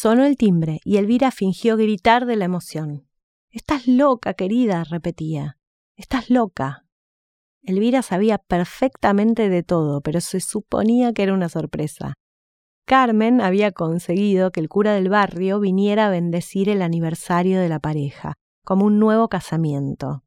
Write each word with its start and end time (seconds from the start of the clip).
Sonó 0.00 0.22
el 0.22 0.36
timbre 0.36 0.78
y 0.84 0.98
Elvira 0.98 1.32
fingió 1.32 1.76
gritar 1.76 2.24
de 2.24 2.36
la 2.36 2.44
emoción. 2.44 3.08
Estás 3.50 3.88
loca, 3.88 4.32
querida, 4.32 4.84
repetía. 4.84 5.58
Estás 5.96 6.30
loca. 6.30 6.84
Elvira 7.62 8.02
sabía 8.02 8.38
perfectamente 8.38 9.48
de 9.48 9.64
todo, 9.64 10.00
pero 10.00 10.20
se 10.20 10.38
suponía 10.38 11.12
que 11.12 11.24
era 11.24 11.34
una 11.34 11.48
sorpresa. 11.48 12.14
Carmen 12.86 13.40
había 13.40 13.72
conseguido 13.72 14.52
que 14.52 14.60
el 14.60 14.68
cura 14.68 14.92
del 14.92 15.08
barrio 15.08 15.58
viniera 15.58 16.06
a 16.06 16.10
bendecir 16.10 16.68
el 16.68 16.82
aniversario 16.82 17.58
de 17.58 17.68
la 17.68 17.80
pareja, 17.80 18.34
como 18.64 18.84
un 18.84 19.00
nuevo 19.00 19.28
casamiento. 19.28 20.22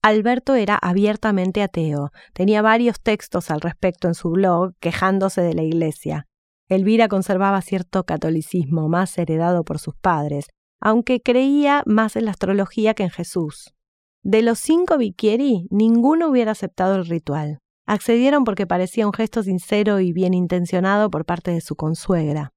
Alberto 0.00 0.54
era 0.54 0.78
abiertamente 0.80 1.60
ateo, 1.64 2.12
tenía 2.34 2.62
varios 2.62 3.00
textos 3.00 3.50
al 3.50 3.62
respecto 3.62 4.06
en 4.06 4.14
su 4.14 4.30
blog 4.30 4.74
quejándose 4.78 5.40
de 5.40 5.54
la 5.54 5.64
Iglesia. 5.64 6.27
Elvira 6.68 7.08
conservaba 7.08 7.62
cierto 7.62 8.04
catolicismo 8.04 8.88
más 8.88 9.16
heredado 9.16 9.64
por 9.64 9.78
sus 9.78 9.94
padres, 9.94 10.46
aunque 10.80 11.20
creía 11.20 11.82
más 11.86 12.16
en 12.16 12.26
la 12.26 12.32
astrología 12.32 12.94
que 12.94 13.04
en 13.04 13.10
Jesús. 13.10 13.74
De 14.22 14.42
los 14.42 14.58
cinco 14.58 14.98
Bicchieri, 14.98 15.66
ninguno 15.70 16.28
hubiera 16.28 16.52
aceptado 16.52 16.96
el 16.96 17.06
ritual. 17.06 17.58
Accedieron 17.86 18.44
porque 18.44 18.66
parecía 18.66 19.06
un 19.06 19.14
gesto 19.14 19.42
sincero 19.42 20.00
y 20.00 20.12
bien 20.12 20.34
intencionado 20.34 21.10
por 21.10 21.24
parte 21.24 21.50
de 21.50 21.62
su 21.62 21.74
consuegra. 21.74 22.52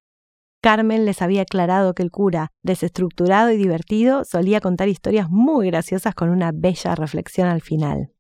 Carmen 0.62 1.06
les 1.06 1.22
había 1.22 1.44
aclarado 1.44 1.94
que 1.94 2.04
el 2.04 2.12
cura, 2.12 2.50
desestructurado 2.64 3.50
y 3.52 3.58
divertido, 3.58 4.26
solía 4.26 4.60
contar 4.60 4.90
historias 4.90 5.30
muy 5.30 5.68
graciosas 5.68 6.14
con 6.14 6.30
una 6.30 6.52
bella 6.54 6.94
reflexión 6.96 7.48
al 7.48 7.62
final. 7.62 8.12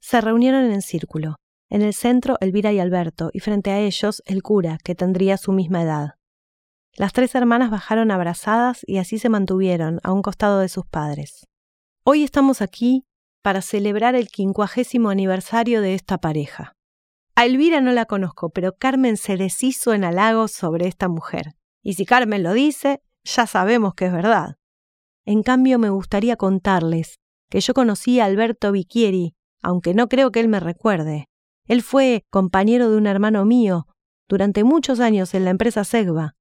Se 0.00 0.20
reunieron 0.20 0.70
en 0.70 0.82
círculo. 0.82 1.36
En 1.68 1.82
el 1.82 1.94
centro 1.94 2.36
Elvira 2.40 2.72
y 2.72 2.78
Alberto, 2.78 3.30
y 3.32 3.40
frente 3.40 3.70
a 3.70 3.80
ellos 3.80 4.22
el 4.26 4.42
cura, 4.42 4.78
que 4.84 4.94
tendría 4.94 5.36
su 5.36 5.52
misma 5.52 5.82
edad. 5.82 6.14
Las 6.94 7.12
tres 7.12 7.34
hermanas 7.34 7.70
bajaron 7.70 8.10
abrazadas 8.10 8.80
y 8.86 8.98
así 8.98 9.18
se 9.18 9.28
mantuvieron 9.28 10.00
a 10.02 10.12
un 10.12 10.22
costado 10.22 10.60
de 10.60 10.68
sus 10.68 10.86
padres. 10.86 11.46
Hoy 12.04 12.22
estamos 12.22 12.62
aquí 12.62 13.04
para 13.42 13.62
celebrar 13.62 14.14
el 14.14 14.28
quincuagésimo 14.28 15.10
aniversario 15.10 15.80
de 15.80 15.94
esta 15.94 16.18
pareja. 16.18 16.72
A 17.34 17.44
Elvira 17.44 17.80
no 17.80 17.92
la 17.92 18.06
conozco, 18.06 18.48
pero 18.50 18.76
Carmen 18.76 19.16
se 19.18 19.36
deshizo 19.36 19.92
en 19.92 20.04
halagos 20.04 20.52
sobre 20.52 20.86
esta 20.88 21.08
mujer. 21.08 21.54
Y 21.82 21.94
si 21.94 22.06
Carmen 22.06 22.42
lo 22.42 22.54
dice, 22.54 23.02
ya 23.24 23.46
sabemos 23.46 23.94
que 23.94 24.06
es 24.06 24.12
verdad. 24.12 24.56
En 25.26 25.42
cambio, 25.42 25.78
me 25.78 25.90
gustaría 25.90 26.36
contarles 26.36 27.18
que 27.50 27.60
yo 27.60 27.74
conocí 27.74 28.20
a 28.20 28.24
Alberto 28.24 28.72
Bicchieri, 28.72 29.34
aunque 29.62 29.92
no 29.92 30.08
creo 30.08 30.32
que 30.32 30.40
él 30.40 30.48
me 30.48 30.60
recuerde. 30.60 31.28
Él 31.66 31.82
fue 31.82 32.24
compañero 32.30 32.90
de 32.90 32.96
un 32.96 33.06
hermano 33.06 33.44
mío 33.44 33.86
durante 34.28 34.64
muchos 34.64 35.00
años 35.00 35.34
en 35.34 35.44
la 35.44 35.50
empresa 35.50 35.84
Segva. 35.84 36.34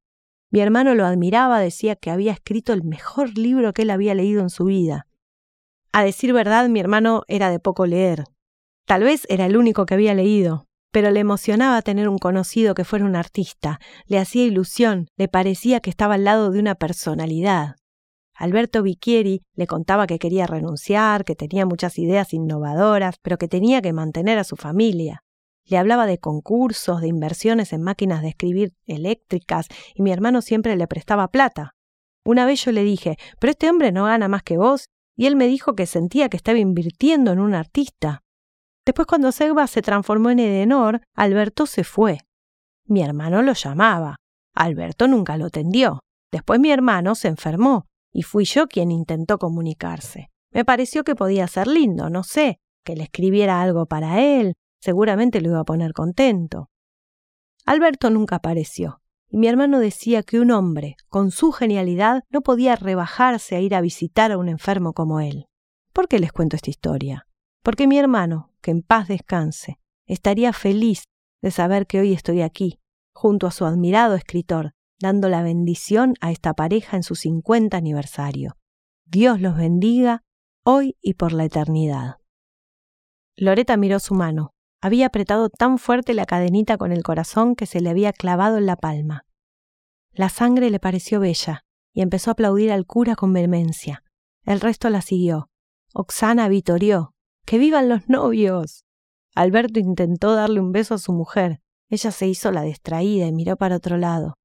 Mi 0.51 0.59
hermano 0.59 0.95
lo 0.95 1.05
admiraba, 1.05 1.59
decía 1.59 1.95
que 1.95 2.11
había 2.11 2.31
escrito 2.31 2.73
el 2.73 2.83
mejor 2.83 3.37
libro 3.37 3.73
que 3.73 3.83
él 3.83 3.89
había 3.89 4.13
leído 4.13 4.41
en 4.41 4.49
su 4.49 4.65
vida. 4.65 5.07
A 5.91 6.03
decir 6.03 6.33
verdad, 6.33 6.67
mi 6.69 6.79
hermano 6.79 7.23
era 7.27 7.49
de 7.49 7.59
poco 7.59 7.85
leer. 7.85 8.25
Tal 8.85 9.03
vez 9.03 9.25
era 9.29 9.45
el 9.45 9.57
único 9.57 9.85
que 9.85 9.95
había 9.95 10.13
leído, 10.13 10.67
pero 10.91 11.11
le 11.11 11.19
emocionaba 11.19 11.81
tener 11.81 12.07
un 12.07 12.19
conocido 12.19 12.75
que 12.75 12.85
fuera 12.85 13.05
un 13.05 13.15
artista, 13.15 13.79
le 14.05 14.19
hacía 14.19 14.45
ilusión, 14.45 15.07
le 15.17 15.27
parecía 15.27 15.79
que 15.79 15.89
estaba 15.89 16.13
al 16.13 16.23
lado 16.23 16.51
de 16.51 16.59
una 16.59 16.75
personalidad. 16.75 17.75
Alberto 18.35 18.83
Bicchieri 18.83 19.41
le 19.55 19.65
contaba 19.65 20.07
que 20.07 20.19
quería 20.19 20.45
renunciar, 20.45 21.23
que 21.23 21.35
tenía 21.35 21.65
muchas 21.65 21.97
ideas 21.97 22.33
innovadoras, 22.33 23.15
pero 23.21 23.37
que 23.37 23.47
tenía 23.47 23.81
que 23.81 23.93
mantener 23.93 24.37
a 24.37 24.43
su 24.43 24.57
familia. 24.57 25.23
Le 25.65 25.77
hablaba 25.77 26.05
de 26.05 26.19
concursos, 26.19 27.01
de 27.01 27.07
inversiones 27.07 27.73
en 27.73 27.81
máquinas 27.81 28.21
de 28.21 28.29
escribir 28.29 28.73
eléctricas, 28.85 29.67
y 29.95 30.03
mi 30.03 30.11
hermano 30.11 30.41
siempre 30.41 30.75
le 30.75 30.87
prestaba 30.87 31.29
plata. 31.29 31.71
Una 32.25 32.45
vez 32.45 32.63
yo 32.65 32.71
le 32.71 32.83
dije, 32.83 33.17
pero 33.39 33.51
este 33.51 33.69
hombre 33.69 33.91
no 33.91 34.05
gana 34.05 34.27
más 34.27 34.43
que 34.43 34.57
vos, 34.57 34.89
y 35.15 35.27
él 35.27 35.35
me 35.35 35.47
dijo 35.47 35.73
que 35.73 35.85
sentía 35.85 36.27
que 36.27 36.37
estaba 36.37 36.59
invirtiendo 36.59 37.31
en 37.31 37.39
un 37.39 37.55
artista. 37.55 38.21
Después 38.85 39.07
cuando 39.07 39.31
Segba 39.31 39.65
se 39.67 39.81
transformó 39.81 40.29
en 40.29 40.39
Edenor, 40.39 41.01
Alberto 41.15 41.65
se 41.65 41.83
fue. 41.83 42.19
Mi 42.85 43.01
hermano 43.01 43.41
lo 43.41 43.53
llamaba. 43.53 44.17
Alberto 44.53 45.07
nunca 45.07 45.37
lo 45.37 45.49
tendió. 45.49 46.01
Después 46.31 46.59
mi 46.59 46.69
hermano 46.71 47.15
se 47.15 47.29
enfermó, 47.29 47.87
y 48.15 48.23
fui 48.23 48.45
yo 48.45 48.67
quien 48.67 48.91
intentó 48.91 49.37
comunicarse. 49.37 50.31
Me 50.51 50.63
pareció 50.63 51.03
que 51.03 51.15
podía 51.15 51.47
ser 51.47 51.67
lindo, 51.67 52.09
no 52.09 52.23
sé, 52.23 52.59
que 52.85 52.95
le 52.95 53.03
escribiera 53.03 53.61
algo 53.61 53.87
para 53.87 54.21
él, 54.21 54.53
seguramente 54.79 55.41
lo 55.41 55.49
iba 55.49 55.59
a 55.59 55.65
poner 55.65 55.91
contento. 55.91 56.69
Alberto 57.65 58.09
nunca 58.09 58.37
apareció, 58.37 59.01
y 59.27 59.37
mi 59.37 59.47
hermano 59.49 59.79
decía 59.79 60.23
que 60.23 60.39
un 60.39 60.51
hombre, 60.51 60.95
con 61.09 61.29
su 61.29 61.51
genialidad, 61.51 62.23
no 62.29 62.39
podía 62.39 62.77
rebajarse 62.77 63.57
a 63.57 63.59
ir 63.59 63.75
a 63.75 63.81
visitar 63.81 64.31
a 64.31 64.37
un 64.37 64.47
enfermo 64.47 64.93
como 64.93 65.19
él. 65.19 65.47
¿Por 65.91 66.07
qué 66.07 66.17
les 66.17 66.31
cuento 66.31 66.55
esta 66.55 66.69
historia? 66.69 67.27
Porque 67.63 67.85
mi 67.85 67.99
hermano, 67.99 68.53
que 68.61 68.71
en 68.71 68.81
paz 68.81 69.09
descanse, 69.09 69.77
estaría 70.07 70.53
feliz 70.53 71.03
de 71.41 71.51
saber 71.51 71.85
que 71.85 71.99
hoy 71.99 72.13
estoy 72.13 72.43
aquí, 72.43 72.79
junto 73.13 73.45
a 73.45 73.51
su 73.51 73.65
admirado 73.65 74.15
escritor, 74.15 74.71
dando 74.99 75.29
la 75.29 75.43
bendición 75.43 76.15
a 76.21 76.31
esta 76.31 76.53
pareja 76.53 76.97
en 76.97 77.03
su 77.03 77.15
50 77.15 77.75
aniversario. 77.75 78.57
Dios 79.05 79.41
los 79.41 79.55
bendiga 79.55 80.23
hoy 80.63 80.97
y 81.01 81.13
por 81.13 81.31
la 81.31 81.45
eternidad. 81.45 82.15
Loreta 83.35 83.77
miró 83.77 83.99
su 83.99 84.15
mano, 84.15 84.51
había 84.81 85.07
apretado 85.07 85.49
tan 85.49 85.77
fuerte 85.77 86.13
la 86.13 86.25
cadenita 86.25 86.77
con 86.77 86.91
el 86.91 87.03
corazón 87.03 87.55
que 87.55 87.65
se 87.65 87.81
le 87.81 87.89
había 87.89 88.13
clavado 88.13 88.57
en 88.57 88.65
la 88.65 88.75
palma. 88.75 89.25
La 90.11 90.29
sangre 90.29 90.69
le 90.69 90.79
pareció 90.79 91.19
bella 91.19 91.65
y 91.93 92.01
empezó 92.01 92.31
a 92.31 92.33
aplaudir 92.33 92.71
al 92.71 92.85
cura 92.85 93.15
con 93.15 93.33
vehemencia. 93.33 94.03
El 94.43 94.61
resto 94.61 94.89
la 94.89 95.01
siguió. 95.01 95.49
Oxana 95.93 96.47
vitorió. 96.49 97.13
¡Que 97.45 97.57
vivan 97.57 97.89
los 97.89 98.07
novios! 98.09 98.85
Alberto 99.35 99.79
intentó 99.79 100.33
darle 100.35 100.59
un 100.59 100.71
beso 100.71 100.95
a 100.95 100.99
su 100.99 101.13
mujer. 101.13 101.61
Ella 101.89 102.11
se 102.11 102.27
hizo 102.27 102.51
la 102.51 102.61
distraída 102.61 103.27
y 103.27 103.33
miró 103.33 103.57
para 103.57 103.75
otro 103.75 103.97
lado. 103.97 104.37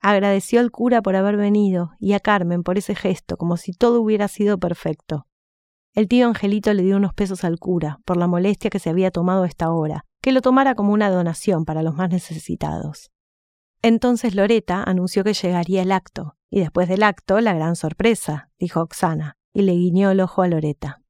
Agradeció 0.00 0.60
al 0.60 0.70
cura 0.70 1.02
por 1.02 1.16
haber 1.16 1.36
venido 1.36 1.90
y 1.98 2.12
a 2.12 2.20
Carmen 2.20 2.62
por 2.62 2.78
ese 2.78 2.94
gesto, 2.94 3.36
como 3.36 3.56
si 3.56 3.72
todo 3.72 4.00
hubiera 4.00 4.28
sido 4.28 4.58
perfecto. 4.58 5.26
El 5.94 6.06
tío 6.06 6.26
Angelito 6.28 6.72
le 6.72 6.82
dio 6.82 6.96
unos 6.96 7.14
pesos 7.14 7.42
al 7.42 7.58
cura 7.58 7.98
por 8.04 8.16
la 8.16 8.28
molestia 8.28 8.70
que 8.70 8.78
se 8.78 8.90
había 8.90 9.10
tomado 9.10 9.44
esta 9.44 9.72
hora, 9.72 10.04
que 10.22 10.32
lo 10.32 10.42
tomara 10.42 10.74
como 10.74 10.92
una 10.92 11.10
donación 11.10 11.64
para 11.64 11.82
los 11.82 11.94
más 11.94 12.10
necesitados. 12.10 13.10
Entonces 13.82 14.34
Loreta 14.34 14.82
anunció 14.82 15.24
que 15.24 15.34
llegaría 15.34 15.82
el 15.82 15.92
acto, 15.92 16.36
y 16.50 16.60
después 16.60 16.88
del 16.88 17.02
acto 17.02 17.40
la 17.40 17.54
gran 17.54 17.76
sorpresa, 17.76 18.50
dijo 18.58 18.80
Oxana, 18.80 19.36
y 19.52 19.62
le 19.62 19.72
guiñó 19.72 20.10
el 20.10 20.20
ojo 20.20 20.42
a 20.42 20.48
Loreta. 20.48 21.02